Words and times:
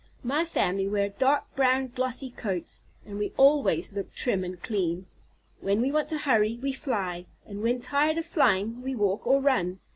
My 0.23 0.45
family 0.45 0.87
wear 0.87 1.09
dark 1.09 1.43
brown, 1.55 1.91
glossy 1.93 2.31
coats, 2.31 2.81
and 3.05 3.19
we 3.19 3.33
always 3.37 3.91
look 3.93 4.15
trim 4.15 4.43
and 4.43 4.59
clean. 4.59 5.05
When 5.59 5.79
we 5.79 5.91
want 5.91 6.09
to 6.09 6.17
hurry, 6.17 6.55
we 6.59 6.73
fly; 6.73 7.27
and 7.45 7.61
when 7.61 7.79
tired 7.81 8.17
of 8.17 8.25
flying, 8.25 8.81
we 8.81 8.95
walk 8.95 9.27
or 9.27 9.41
run. 9.41 9.79